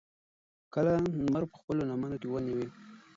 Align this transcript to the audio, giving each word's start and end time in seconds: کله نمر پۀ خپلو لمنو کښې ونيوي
کله 0.73 0.93
نمر 1.21 1.43
پۀ 1.49 1.55
خپلو 1.61 1.81
لمنو 1.89 2.15
کښې 2.21 2.27
ونيوي 2.29 2.67